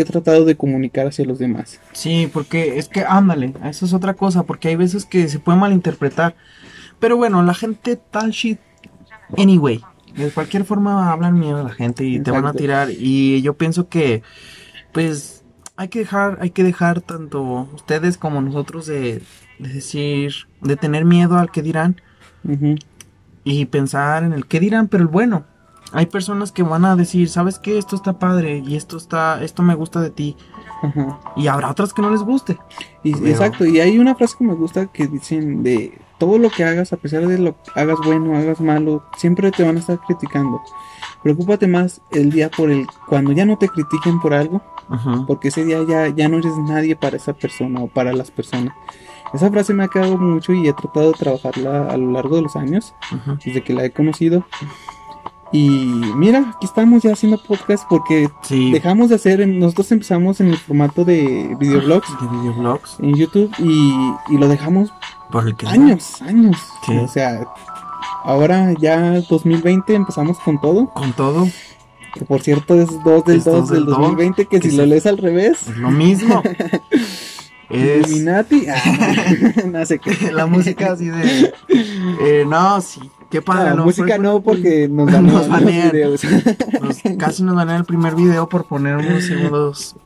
he 0.00 0.04
tratado 0.04 0.44
de 0.44 0.56
comunicar 0.56 1.06
hacia 1.06 1.24
los 1.24 1.38
demás. 1.38 1.80
Sí, 1.92 2.30
porque 2.32 2.78
es 2.78 2.88
que, 2.88 3.04
ándale, 3.04 3.54
eso 3.64 3.86
es 3.86 3.92
otra 3.92 4.14
cosa, 4.14 4.42
porque 4.44 4.68
hay 4.68 4.76
veces 4.76 5.04
que 5.04 5.28
se 5.28 5.38
puede 5.38 5.58
malinterpretar. 5.58 6.34
Pero 6.98 7.16
bueno, 7.16 7.42
la 7.42 7.54
gente 7.54 7.96
tal 7.96 8.30
shit, 8.30 8.58
anyway. 9.36 9.82
De 10.16 10.30
cualquier 10.30 10.64
forma 10.64 11.12
hablan 11.12 11.38
miedo 11.38 11.58
a 11.58 11.62
la 11.62 11.74
gente 11.74 12.04
y 12.04 12.20
te 12.20 12.30
van 12.30 12.46
a 12.46 12.54
tirar. 12.54 12.88
Y 12.90 13.42
yo 13.42 13.54
pienso 13.54 13.88
que, 13.88 14.22
pues, 14.92 15.44
hay 15.76 15.88
que 15.88 15.98
dejar, 15.98 16.38
hay 16.40 16.50
que 16.50 16.64
dejar 16.64 17.02
tanto 17.02 17.68
ustedes 17.74 18.16
como 18.16 18.40
nosotros 18.40 18.86
de, 18.86 19.22
de 19.58 19.68
decir, 19.68 20.32
de 20.62 20.76
tener 20.76 21.04
miedo 21.04 21.36
al 21.38 21.50
que 21.50 21.60
dirán 21.60 22.00
Ujú. 22.44 22.76
y 23.44 23.66
pensar 23.66 24.24
en 24.24 24.32
el 24.32 24.46
que 24.46 24.58
dirán, 24.58 24.88
pero 24.88 25.02
el 25.02 25.08
bueno. 25.08 25.44
Hay 25.92 26.06
personas 26.06 26.52
que 26.52 26.62
van 26.62 26.84
a 26.84 26.96
decir, 26.96 27.28
¿sabes 27.28 27.58
qué? 27.58 27.78
Esto 27.78 27.96
está 27.96 28.18
padre 28.18 28.58
y 28.66 28.76
esto 28.76 28.96
está, 28.96 29.42
esto 29.42 29.62
me 29.62 29.74
gusta 29.74 30.00
de 30.00 30.10
ti. 30.10 30.36
Ajá. 30.82 31.18
Y 31.36 31.46
habrá 31.46 31.70
otras 31.70 31.92
que 31.94 32.02
no 32.02 32.10
les 32.10 32.22
guste. 32.22 32.58
Y, 33.02 33.12
Pero- 33.14 33.26
Exacto, 33.28 33.64
y 33.64 33.80
hay 33.80 33.98
una 33.98 34.14
frase 34.14 34.36
que 34.38 34.44
me 34.44 34.54
gusta 34.54 34.86
que 34.86 35.06
dicen 35.06 35.62
de 35.62 35.98
todo 36.18 36.38
lo 36.38 36.50
que 36.50 36.64
hagas, 36.64 36.92
a 36.92 36.96
pesar 36.96 37.26
de 37.26 37.38
lo 37.38 37.54
que 37.62 37.70
hagas 37.80 37.96
bueno, 38.04 38.36
hagas 38.36 38.60
malo, 38.60 39.04
siempre 39.16 39.50
te 39.52 39.62
van 39.64 39.76
a 39.76 39.80
estar 39.80 39.98
criticando. 40.00 40.60
Preocúpate 41.22 41.66
más 41.66 42.00
el 42.12 42.30
día 42.30 42.50
por 42.50 42.70
el 42.70 42.86
cuando 43.08 43.32
ya 43.32 43.44
no 43.46 43.56
te 43.58 43.68
critiquen 43.68 44.20
por 44.20 44.34
algo, 44.34 44.62
Ajá. 44.88 45.24
porque 45.26 45.48
ese 45.48 45.64
día 45.64 45.82
ya, 45.88 46.08
ya 46.08 46.28
no 46.28 46.38
eres 46.38 46.56
nadie 46.58 46.96
para 46.96 47.16
esa 47.16 47.32
persona 47.32 47.80
o 47.80 47.88
para 47.88 48.12
las 48.12 48.30
personas. 48.30 48.74
Esa 49.34 49.50
frase 49.50 49.74
me 49.74 49.84
ha 49.84 49.88
quedado 49.88 50.16
mucho 50.16 50.52
y 50.52 50.68
he 50.68 50.72
tratado 50.72 51.08
de 51.12 51.18
trabajarla 51.18 51.90
a 51.90 51.96
lo 51.96 52.12
largo 52.12 52.36
de 52.36 52.42
los 52.42 52.56
años, 52.56 52.94
Ajá. 53.12 53.38
desde 53.44 53.62
que 53.62 53.74
la 53.74 53.84
he 53.84 53.90
conocido. 53.92 54.44
Y 55.52 55.68
mira, 56.16 56.52
aquí 56.56 56.66
estamos 56.66 57.02
ya 57.02 57.12
haciendo 57.12 57.38
podcast 57.38 57.84
porque 57.88 58.28
Sí. 58.42 58.72
dejamos 58.72 59.08
de 59.10 59.14
hacer, 59.14 59.46
nosotros 59.46 59.92
empezamos 59.92 60.40
en 60.40 60.48
el 60.48 60.56
formato 60.56 61.04
de 61.04 61.56
videoblogs 61.60 62.08
De 62.20 62.26
videoblogs. 62.28 62.96
en 63.00 63.14
YouTube 63.14 63.52
y, 63.58 63.92
y 64.34 64.38
lo 64.38 64.48
dejamos 64.48 64.92
Por 65.30 65.46
el 65.46 65.54
que 65.56 65.66
años, 65.68 66.20
años. 66.22 66.56
Sí. 66.84 66.96
O 66.98 67.06
sea, 67.08 67.46
ahora 68.24 68.72
ya 68.80 69.20
2020 69.20 69.94
empezamos 69.94 70.38
con 70.40 70.60
todo. 70.60 70.88
Con 70.94 71.12
todo. 71.12 71.48
Que 72.12 72.24
por 72.24 72.40
cierto 72.42 72.74
es 72.80 72.88
2 73.04 73.24
del 73.24 73.36
Es 73.38 73.44
2 73.44 73.54
dos 73.54 73.68
del 73.68 73.78
del 73.80 73.86
dos, 73.86 73.98
2020, 73.98 74.46
que 74.46 74.58
que 74.60 74.70
si 74.70 74.76
lo 74.76 74.84
lees 74.86 75.06
al 75.06 75.18
revés, 75.18 75.68
Es 75.68 75.76
lo 75.76 75.90
mismo. 75.90 76.42
es 77.70 78.08
Illuminati. 78.08 78.66
Ah, 78.68 79.32
no 79.66 79.84
sé 79.86 79.98
qué. 79.98 80.30
la 80.32 80.46
música 80.46 80.92
así 80.92 81.06
de. 81.06 81.52
Eh, 81.68 82.44
no, 82.48 82.80
sí. 82.80 83.00
Qué 83.30 83.42
padre. 83.42 83.70
La 83.70 83.76
¿no? 83.76 83.84
música 83.84 84.18
no, 84.18 84.40
porque 84.40 84.88
nos, 84.90 85.10
Nos 85.10 85.48
banean 85.48 85.92
los 86.10 86.24
nos- 86.82 87.02
casi 87.18 87.42
nos 87.42 87.54
van 87.56 87.70
el 87.70 87.84
primer 87.84 88.14
video 88.14 88.48
por 88.48 88.66
poner 88.66 88.96
unos 88.96 89.24
segundos. 89.24 89.96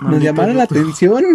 Nos 0.00 0.22
llamaron 0.22 0.56
la 0.56 0.64
atención. 0.64 1.24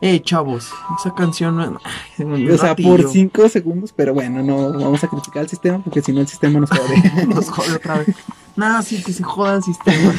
Eh, 0.00 0.22
chavos, 0.22 0.70
esa 1.00 1.12
canción. 1.12 1.56
no- 1.56 1.80
ay, 2.18 2.48
o 2.50 2.56
sea, 2.56 2.68
ratillo. 2.68 2.88
por 2.98 3.10
5 3.10 3.48
segundos, 3.48 3.92
pero 3.92 4.14
bueno, 4.14 4.44
no 4.44 4.70
vamos 4.78 5.02
a 5.02 5.08
criticar 5.08 5.42
el 5.42 5.48
sistema 5.48 5.80
porque 5.82 6.02
si 6.02 6.12
no 6.12 6.20
el 6.20 6.28
sistema 6.28 6.60
nos 6.60 6.70
jode. 6.70 7.26
Nos 7.26 7.50
jode 7.50 7.74
otra 7.74 7.98
vez. 7.98 8.14
Nah, 8.54 8.80
sí, 8.82 9.02
que 9.02 9.12
se 9.12 9.24
joda 9.24 9.56
el 9.56 9.62
sistema. 9.64 10.14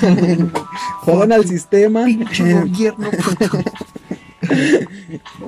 Jodan 0.99 1.31
al 1.31 1.45
sistema. 1.47 2.03
Pinche 2.03 2.53
gobierno. 2.55 3.09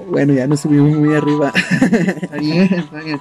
Bueno, 0.09 0.33
ya 0.33 0.47
nos 0.47 0.61
subimos 0.61 0.97
muy 0.97 1.13
arriba. 1.15 1.51
Está 2.21 2.37
bien, 2.37 2.73
está 2.73 2.99
bien. 3.01 3.19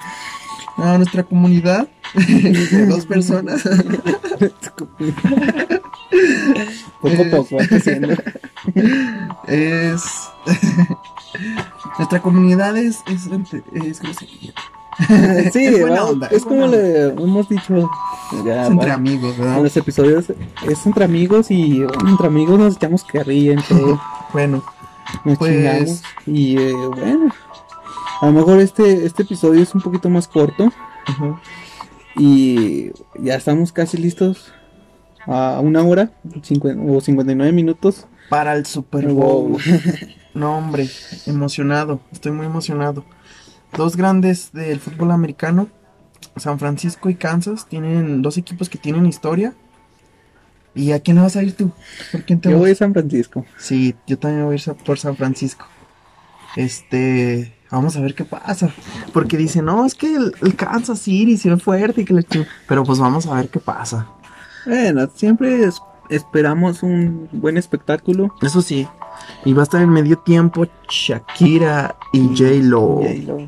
No, 0.80 0.96
nuestra 0.98 1.22
comunidad 1.24 1.88
de 2.14 2.86
dos 2.86 3.06
personas. 3.06 3.62
Poco 7.00 7.22
a 7.22 7.30
poco 7.30 7.58
es. 9.46 10.04
nuestra 11.98 12.20
comunidad 12.20 12.76
es. 12.76 12.98
Es, 13.06 13.26
es. 14.02 15.52
Sí, 15.52 15.64
Es 15.64 15.80
buena 15.80 16.04
onda, 16.04 16.26
es 16.26 16.44
como 16.44 16.66
buena 16.66 16.66
le 16.66 17.06
hemos 17.08 17.48
dicho 17.48 17.88
ya, 18.44 18.64
Es 18.64 18.70
entre 18.70 18.90
amigos, 18.90 19.34
en 19.36 19.40
¿verdad? 19.44 19.62
los 19.62 19.76
episodios. 19.76 20.26
Es 20.68 20.84
entre 20.86 21.04
amigos 21.04 21.50
y 21.50 21.82
entre 22.06 22.26
amigos 22.26 22.58
nos 22.58 22.76
echamos 22.76 23.04
carrilla, 23.04 23.52
entre 23.52 23.76
Bueno, 24.32 24.62
nos 25.24 25.38
Pues- 25.38 25.52
chingamos. 25.52 26.02
Y 26.26 26.58
eh, 26.58 26.72
bueno, 26.74 27.32
a 28.20 28.26
lo 28.26 28.32
mejor 28.32 28.60
este, 28.60 29.04
este 29.06 29.22
episodio 29.22 29.62
es 29.62 29.74
un 29.74 29.80
poquito 29.80 30.08
más 30.10 30.28
corto 30.28 30.72
y 32.16 32.90
ya 33.18 33.34
estamos 33.36 33.72
casi 33.72 33.96
listos 33.96 34.52
a 35.26 35.60
una 35.62 35.82
hora 35.82 36.12
o 36.86 37.00
59 37.00 37.52
minutos. 37.52 38.06
para 38.28 38.54
el 38.54 38.66
Super 38.66 39.08
Bowl. 39.08 39.56
No, 40.32 40.56
hombre, 40.56 40.88
emocionado. 41.26 42.00
Estoy 42.12 42.30
muy 42.30 42.46
emocionado. 42.46 43.04
Dos 43.76 43.96
grandes 43.96 44.52
del 44.52 44.78
fútbol 44.78 45.10
americano, 45.10 45.66
San 46.36 46.60
Francisco 46.60 47.10
y 47.10 47.16
Kansas, 47.16 47.66
tienen 47.66 48.22
dos 48.22 48.38
equipos 48.38 48.68
que 48.68 48.78
tienen 48.78 49.06
historia. 49.06 49.54
¿Y 50.72 50.92
a 50.92 51.00
quién 51.00 51.16
le 51.16 51.22
vas 51.24 51.34
a 51.34 51.42
ir 51.42 51.56
tú? 51.56 51.72
¿Por 52.12 52.22
quién 52.22 52.40
te 52.40 52.48
Yo 52.48 52.54
vas? 52.54 52.60
voy 52.60 52.70
a 52.70 52.74
San 52.76 52.92
Francisco. 52.92 53.44
Sí, 53.58 53.96
yo 54.06 54.20
también 54.20 54.44
voy 54.44 54.52
a 54.54 54.56
ir 54.56 54.76
por 54.84 55.00
San 55.00 55.16
Francisco. 55.16 55.66
Este, 56.54 57.52
vamos 57.70 57.96
a 57.96 58.00
ver 58.00 58.14
qué 58.14 58.24
pasa. 58.24 58.70
Porque 59.12 59.36
dicen, 59.36 59.64
no, 59.66 59.84
es 59.86 59.94
que 59.94 60.14
el, 60.14 60.34
el 60.42 60.56
Kansas 60.56 60.98
City 61.00 61.36
se 61.36 61.50
ve 61.50 61.56
fuerte 61.56 62.02
y 62.02 62.04
que 62.04 62.14
ching-". 62.14 62.46
Pero 62.68 62.84
pues 62.84 62.98
vamos 62.98 63.26
a 63.26 63.34
ver 63.34 63.48
qué 63.48 63.60
pasa. 63.60 64.06
Bueno, 64.66 65.08
siempre 65.14 65.64
es- 65.64 65.80
esperamos 66.08 66.82
un 66.82 67.28
buen 67.32 67.56
espectáculo. 67.56 68.34
Eso 68.42 68.60
sí. 68.62 68.86
Y 69.44 69.52
va 69.52 69.62
a 69.62 69.64
estar 69.64 69.80
en 69.82 69.90
medio 69.90 70.18
tiempo 70.18 70.66
Shakira 70.88 71.96
y 72.12 72.28
J-Lo. 72.28 73.00
Y 73.02 73.22
lo- 73.22 73.38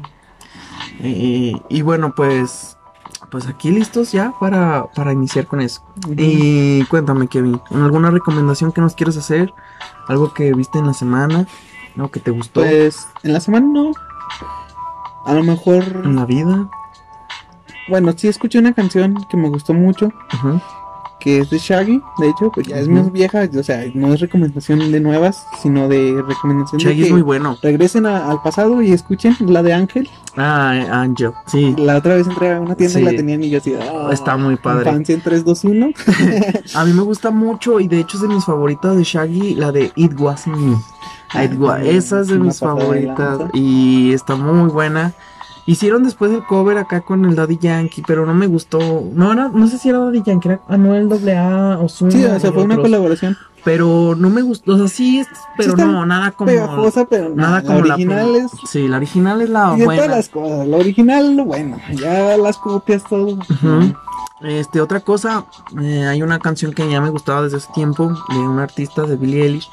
Y, 1.68 1.82
bueno, 1.82 2.14
pues, 2.14 2.76
pues 3.30 3.46
aquí 3.46 3.70
listos 3.70 4.12
ya 4.12 4.32
para, 4.38 4.86
para 4.94 5.12
iniciar 5.12 5.46
con 5.46 5.60
eso. 5.60 5.82
Y 6.16 6.84
cuéntame, 6.84 7.26
Kevin, 7.28 7.60
¿alguna 7.70 8.10
recomendación 8.10 8.72
que 8.72 8.80
nos 8.80 8.94
quieras 8.94 9.16
hacer? 9.16 9.52
¿Algo 10.08 10.32
que 10.34 10.52
viste 10.54 10.78
en 10.78 10.86
la 10.86 10.94
semana? 10.94 11.46
¿Algo 11.96 12.10
que 12.10 12.20
te 12.20 12.30
gustó 12.30 12.60
Pues 12.60 13.06
en 13.22 13.32
la 13.32 13.40
semana 13.40 13.66
no. 13.66 13.92
A 15.24 15.34
lo 15.34 15.42
mejor, 15.42 16.02
en 16.04 16.16
la 16.16 16.24
vida? 16.24 16.68
bueno, 17.88 18.12
sí 18.16 18.28
escuché 18.28 18.58
una 18.58 18.72
canción 18.72 19.26
que 19.28 19.36
me 19.36 19.48
gustó 19.48 19.74
mucho, 19.74 20.12
Ajá. 20.30 20.62
Que 21.22 21.38
es 21.38 21.50
de 21.50 21.58
Shaggy, 21.58 22.02
de 22.18 22.28
hecho, 22.28 22.50
pues 22.52 22.66
ya 22.66 22.78
es 22.78 22.88
más 22.88 23.12
vieja, 23.12 23.48
o 23.58 23.62
sea, 23.62 23.84
no 23.94 24.12
es 24.12 24.20
recomendación 24.20 24.90
de 24.90 25.00
nuevas, 25.00 25.46
sino 25.62 25.88
de 25.88 26.22
recomendación 26.26 26.78
de 26.78 26.84
Shaggy 26.84 26.98
que 27.00 27.06
es 27.06 27.12
muy 27.12 27.22
bueno. 27.22 27.56
regresen 27.62 28.06
a- 28.06 28.30
al 28.30 28.42
pasado 28.42 28.82
y 28.82 28.92
escuchen 28.92 29.36
la 29.40 29.62
de 29.62 29.72
Ángel. 29.72 30.08
Ah, 30.36 30.70
Angel, 31.02 31.30
sí. 31.46 31.74
La 31.78 31.96
otra 31.98 32.14
vez 32.16 32.26
entré 32.26 32.52
a 32.54 32.60
una 32.60 32.74
tienda 32.74 33.00
y 33.00 33.04
la 33.04 33.10
tenían 33.10 33.42
y 33.44 33.50
yo 33.50 33.58
así, 33.58 33.74
"Ah, 33.74 34.08
Está 34.12 34.36
muy 34.36 34.56
padre. 34.56 34.88
Infancia 34.90 35.14
en 35.14 35.20
3, 35.20 35.44
2, 35.44 35.64
1. 35.64 35.90
A 36.74 36.84
mí 36.84 36.92
me 36.92 37.02
gusta 37.02 37.30
mucho 37.30 37.80
y 37.80 37.88
de 37.88 38.00
hecho 38.00 38.16
es 38.16 38.22
de 38.22 38.28
mis 38.28 38.44
favoritas 38.44 38.96
de 38.96 39.04
Shaggy, 39.04 39.54
la 39.54 39.72
de 39.72 39.92
It 39.96 40.18
Wasn't 40.18 40.56
Me. 40.56 40.76
Ah, 41.34 41.44
It 41.44 41.52
esa 41.86 42.20
es 42.20 42.28
de 42.28 42.38
mis 42.38 42.60
de 42.60 42.66
favoritas 42.66 43.38
y 43.54 44.12
está 44.12 44.34
muy 44.36 44.68
buena. 44.70 45.12
Hicieron 45.64 46.02
después 46.02 46.33
el 46.33 46.45
cover 46.45 46.76
acá 46.78 47.02
con 47.02 47.25
el 47.25 47.37
Daddy 47.37 47.57
Yankee, 47.59 48.02
pero 48.07 48.26
no 48.26 48.35
me 48.35 48.47
gustó. 48.49 49.04
No 49.14 49.33
era, 49.33 49.49
no 49.49 49.66
sé 49.69 49.78
si 49.78 49.88
era 49.90 49.99
Daddy 50.00 50.23
Yankee, 50.23 50.49
era 50.49 50.61
Anuel 50.69 51.09
AA 51.12 51.78
o 51.78 51.88
Zuma. 51.88 52.11
Sí, 52.11 52.25
o 52.25 52.40
sea, 52.40 52.50
fue 52.52 52.64
una 52.64 52.76
colaboración 52.76 53.37
Pero 53.64 54.16
no 54.16 54.28
me 54.28 54.42
gustó, 54.42 54.75
o 54.75 54.78
sea, 54.78 54.88
sí, 54.88 55.21
es- 55.21 55.28
pero 55.57 55.71
está 55.71 55.85
no, 55.85 56.04
nada 56.04 56.33
como. 56.33 56.49
pegajosa, 56.50 57.04
pero 57.04 57.28
nada 57.33 57.61
la 57.61 57.62
como 57.62 57.81
la 57.83 57.95
original 57.95 58.35
es 58.35 58.50
Sí, 58.69 58.88
la 58.88 58.97
original 58.97 59.40
es 59.40 59.50
la 59.50 59.76
y 59.78 59.85
buena. 59.85 60.07
las 60.09 60.28
cosas. 60.28 60.66
La 60.66 60.76
original, 60.78 61.37
lo 61.37 61.45
bueno, 61.45 61.76
ya 61.95 62.37
las 62.37 62.59
copias 62.59 63.04
todo. 63.09 63.35
Ujú. 63.35 63.95
Este, 64.40 64.81
otra 64.81 64.99
cosa, 64.99 65.45
eh, 65.81 66.04
hay 66.04 66.21
una 66.23 66.40
canción 66.40 66.73
que 66.73 66.90
ya 66.90 67.00
me 67.00 67.11
gustaba 67.11 67.42
desde 67.42 67.59
hace 67.59 67.73
tiempo 67.73 68.12
de 68.31 68.38
un 68.40 68.59
artista 68.59 69.02
de 69.02 69.14
Billie 69.14 69.45
Eilish, 69.45 69.71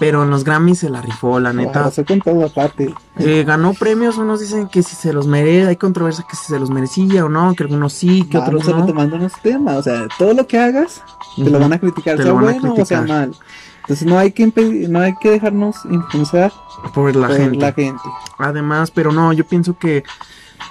pero 0.00 0.22
en 0.24 0.30
los 0.30 0.44
Grammys 0.44 0.80
se 0.80 0.90
la 0.90 1.00
rifó, 1.00 1.38
la 1.40 1.52
neta. 1.52 1.80
Arrasó 1.80 2.04
con 2.04 2.20
todo 2.20 2.44
aparte. 2.46 2.94
Eh, 3.18 3.44
ganó 3.46 3.74
premios, 3.74 4.16
unos 4.18 4.40
dicen 4.40 4.68
que 4.68 4.82
si 4.82 4.96
se 4.96 5.12
los 5.12 5.26
merece, 5.26 5.68
hay 5.68 5.76
controversia 5.76 6.24
que 6.28 6.36
si 6.36 6.46
se 6.46 6.58
los 6.58 6.70
merecía 6.70 7.24
o 7.24 7.28
no, 7.28 7.54
que 7.54 7.62
algunos 7.64 7.92
sí, 7.92 8.24
que 8.24 8.38
Vamos 8.38 8.54
otros 8.64 8.74
no. 8.74 8.80
retomando 8.82 9.18
nuestro 9.18 9.42
tema, 9.42 9.76
o 9.76 9.82
sea, 9.82 10.06
todo 10.18 10.32
lo 10.34 10.46
que 10.46 10.58
hagas 10.58 11.02
te 11.36 11.48
lo 11.50 11.58
van 11.58 11.72
a 11.72 11.78
criticar, 11.78 12.16
Te 12.16 12.22
sea 12.24 12.32
lo 12.32 12.36
van 12.36 12.48
a 12.48 12.52
bueno 12.52 12.72
o 12.72 12.84
sea 12.84 12.98
criticar. 13.00 13.08
mal. 13.08 13.36
Entonces 13.82 14.06
no 14.06 14.18
hay 14.18 14.30
que 14.32 14.44
impedir- 14.46 14.88
no 14.88 15.00
hay 15.00 15.14
que 15.20 15.30
dejarnos 15.30 15.76
influenciar 15.90 16.52
Por 16.94 17.14
la 17.16 17.26
por 17.28 17.36
gente. 17.36 17.58
la 17.58 17.72
gente. 17.72 18.02
Además, 18.38 18.90
pero 18.92 19.10
no, 19.12 19.32
yo 19.32 19.44
pienso 19.44 19.76
que, 19.76 20.04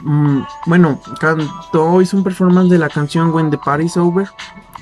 mm, 0.01 0.39
bueno, 0.65 0.99
cantó, 1.19 2.01
hizo 2.01 2.15
un 2.17 2.23
performance 2.23 2.69
de 2.69 2.77
la 2.79 2.89
canción 2.89 3.31
When 3.33 3.49
the 3.51 3.57
Party's 3.57 3.97
Over, 3.97 4.29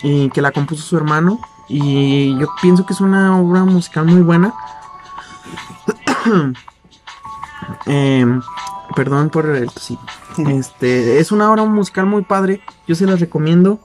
y 0.03 0.29
que 0.29 0.41
la 0.41 0.51
compuso 0.51 0.81
su 0.83 0.95
hermano, 0.97 1.39
y 1.69 2.37
yo 2.39 2.47
pienso 2.61 2.85
que 2.85 2.93
es 2.93 3.01
una 3.01 3.39
obra 3.39 3.63
musical 3.63 4.05
muy 4.05 4.21
buena. 4.21 4.53
Em, 7.85 8.41
perdón 8.95 9.29
por 9.29 9.45
el 9.55 9.69
sí. 9.69 9.97
Este, 10.47 11.19
es 11.19 11.31
una 11.31 11.51
obra 11.51 11.65
musical 11.65 12.05
muy 12.05 12.23
padre, 12.23 12.61
yo 12.87 12.95
se 12.95 13.05
las 13.05 13.19
recomiendo 13.19 13.79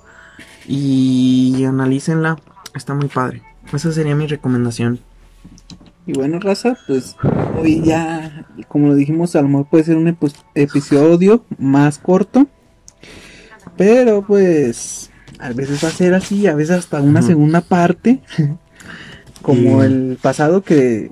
y 0.67 1.65
analícenla, 1.65 2.39
está 2.75 2.95
muy 2.95 3.09
padre. 3.09 3.43
Esa 3.73 3.93
sería 3.93 4.15
mi 4.15 4.27
recomendación. 4.27 5.01
Y 6.07 6.13
bueno, 6.13 6.39
raza, 6.39 6.77
pues 6.87 7.17
hoy 7.59 7.83
ya, 7.83 8.47
como 8.69 8.89
lo 8.89 8.95
dijimos, 8.95 9.35
a 9.37 9.43
lo 9.43 9.49
mejor 9.49 9.67
puede 9.67 9.85
ser 9.85 9.97
un 9.97 10.07
epi- 10.07 10.35
episodio 10.55 11.45
más 11.59 11.99
corto. 11.99 12.47
Pero 13.77 14.23
pues 14.23 15.11
a 15.39 15.53
veces 15.53 15.83
va 15.85 15.89
a 15.89 15.93
ser 15.93 16.15
así, 16.15 16.47
a 16.47 16.55
veces 16.55 16.77
hasta 16.79 17.01
una 17.01 17.23
segunda 17.23 17.61
parte. 17.61 18.21
Como 19.43 19.83
Y- 19.83 19.87
el 19.87 20.19
pasado 20.23 20.63
que 20.63 21.11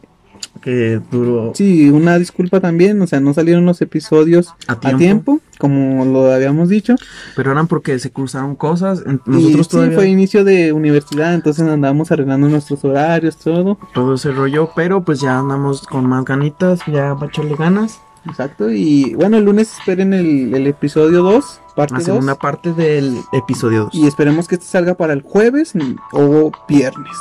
Que 0.62 1.00
duró 1.10 1.52
sí, 1.54 1.90
una 1.90 2.18
disculpa 2.18 2.60
también, 2.60 3.00
o 3.02 3.06
sea, 3.06 3.20
no 3.20 3.34
salieron 3.34 3.64
los 3.66 3.80
episodios 3.82 4.54
a 4.68 4.72
a 4.74 4.96
tiempo. 4.96 5.40
como 5.58 6.04
lo 6.04 6.30
habíamos 6.32 6.68
dicho. 6.68 6.94
Pero 7.36 7.52
eran 7.52 7.66
porque 7.66 7.98
se 7.98 8.10
cruzaron 8.10 8.54
cosas. 8.56 9.02
y 9.06 9.30
Nosotros 9.30 9.86
sí, 9.88 9.94
fue 9.94 10.08
inicio 10.08 10.44
de 10.44 10.72
universidad, 10.72 11.34
entonces 11.34 11.66
andábamos 11.66 12.10
arreglando 12.12 12.48
nuestros 12.48 12.84
horarios, 12.84 13.36
todo. 13.38 13.78
todo 13.94 14.14
ese 14.14 14.30
rollo, 14.32 14.70
pero 14.76 15.02
pues 15.04 15.20
ya 15.20 15.38
andamos 15.38 15.82
con 15.82 16.06
más 16.08 16.24
ganitas, 16.24 16.80
ya 16.86 17.14
va 17.14 17.26
a 17.26 17.28
echarle 17.28 17.56
ganas. 17.56 18.00
Exacto, 18.24 18.70
y 18.70 19.14
bueno, 19.14 19.38
el 19.38 19.44
lunes 19.44 19.76
esperen 19.78 20.14
el, 20.14 20.54
el 20.54 20.66
episodio 20.68 21.22
2, 21.22 21.60
parte 21.74 21.94
La 21.94 21.98
2. 21.98 22.06
segunda 22.06 22.34
parte 22.36 22.72
del 22.72 23.20
episodio 23.32 23.84
2. 23.84 23.94
Y 23.94 24.06
esperemos 24.06 24.46
que 24.46 24.54
este 24.54 24.66
salga 24.66 24.94
para 24.94 25.12
el 25.12 25.22
jueves 25.22 25.72
o 26.12 26.52
viernes. 26.68 27.16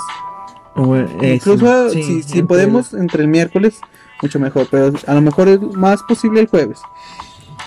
Incluso 1.21 1.89
si, 1.89 2.23
si 2.23 2.43
podemos 2.43 2.93
entre 2.93 3.23
el 3.23 3.29
miércoles, 3.29 3.81
mucho 4.21 4.39
mejor. 4.39 4.67
Pero 4.69 4.93
a 5.07 5.13
lo 5.13 5.21
mejor 5.21 5.49
es 5.49 5.61
más 5.75 6.03
posible 6.03 6.41
el 6.41 6.47
jueves. 6.47 6.79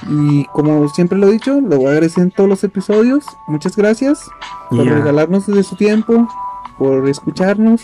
Y 0.08 0.44
como 0.46 0.88
siempre 0.88 1.18
lo 1.18 1.28
he 1.28 1.32
dicho, 1.32 1.60
lo 1.60 1.76
voy 1.76 1.86
a 1.86 1.90
agradecer 1.90 2.22
en 2.22 2.30
todos 2.30 2.48
los 2.48 2.64
episodios. 2.64 3.24
Muchas 3.46 3.76
gracias 3.76 4.28
por 4.70 4.86
regalarnos 4.86 5.46
de 5.46 5.62
su 5.62 5.76
tiempo, 5.76 6.28
por 6.78 7.08
escucharnos. 7.08 7.82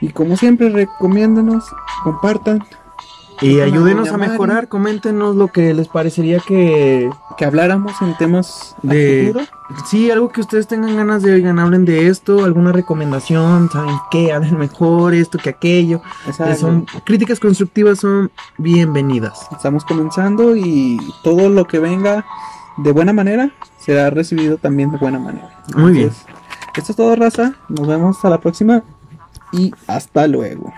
Y 0.00 0.10
como 0.10 0.36
siempre, 0.36 0.70
recomiéndanos, 0.70 1.64
compartan, 2.02 2.64
Y 3.42 3.60
ayúdenos 3.60 4.10
a 4.10 4.18
mejorar, 4.18 4.68
coméntenos 4.68 5.34
lo 5.36 5.48
que 5.48 5.72
les 5.72 5.88
parecería 5.88 6.40
que... 6.40 7.08
que 7.38 7.44
habláramos 7.44 7.92
en 8.02 8.16
temas 8.18 8.76
De- 8.82 9.28
futuro. 9.28 9.46
Sí, 9.86 10.10
algo 10.10 10.30
que 10.30 10.40
ustedes 10.40 10.66
tengan 10.66 10.96
ganas 10.96 11.22
de 11.22 11.32
oigan, 11.32 11.58
hablen 11.58 11.84
de 11.84 12.08
esto, 12.08 12.44
alguna 12.44 12.72
recomendación, 12.72 13.70
¿saben 13.70 13.94
qué? 14.10 14.32
Hablen 14.32 14.58
mejor 14.58 15.14
esto 15.14 15.38
que 15.38 15.50
aquello. 15.50 16.02
Exacto. 16.26 16.56
Son 16.56 16.86
críticas 17.04 17.38
constructivas 17.38 18.00
son 18.00 18.30
bienvenidas. 18.58 19.46
Estamos 19.52 19.84
comenzando 19.84 20.56
y 20.56 20.98
todo 21.22 21.48
lo 21.48 21.66
que 21.66 21.78
venga 21.78 22.26
de 22.78 22.92
buena 22.92 23.12
manera 23.12 23.52
será 23.78 24.10
recibido 24.10 24.56
también 24.56 24.90
de 24.90 24.98
buena 24.98 25.18
manera. 25.18 25.62
Muy 25.76 25.92
bien. 25.92 26.10
Esto 26.76 26.92
es 26.92 26.96
todo, 26.96 27.14
raza. 27.16 27.54
Nos 27.68 27.86
vemos 27.86 28.24
a 28.24 28.28
la 28.30 28.38
próxima 28.38 28.82
y 29.52 29.72
hasta 29.86 30.26
luego. 30.26 30.72